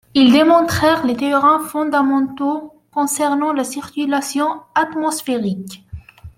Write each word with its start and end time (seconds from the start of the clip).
Ils 0.15 0.31
démontrèrent 0.31 1.05
les 1.05 1.15
théorèmes 1.15 1.61
fondamentaux 1.67 2.73
concernant 2.91 3.53
la 3.53 3.63
circulation 3.63 4.47
atmosphérique. 4.73 5.85